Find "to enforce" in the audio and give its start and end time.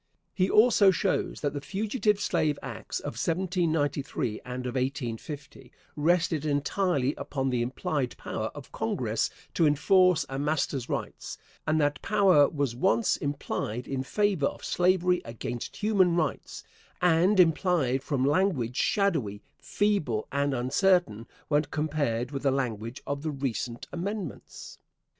9.53-10.25